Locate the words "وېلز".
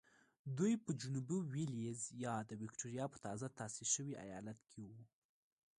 1.75-2.03